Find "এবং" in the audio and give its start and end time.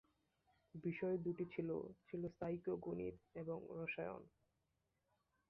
3.35-3.57